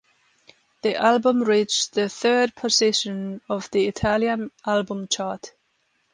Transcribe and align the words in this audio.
The 0.81 0.95
album 0.95 1.43
reached 1.43 1.93
the 1.93 2.09
third 2.09 2.55
position 2.55 3.39
of 3.47 3.69
the 3.69 3.85
Italian 3.85 4.49
album 4.65 5.07
chart. 5.07 5.53